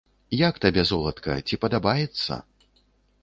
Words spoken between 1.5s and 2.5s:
падабаецца?